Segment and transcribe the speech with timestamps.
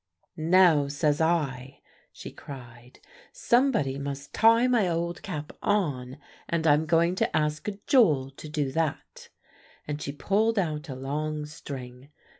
[0.35, 1.79] "Now says I,"
[2.11, 2.99] she cried,
[3.31, 6.17] "somebody must tie my old cap on,
[6.49, 9.29] and I'm going to ask Joel to do that."
[9.87, 12.09] And she pulled out a long string.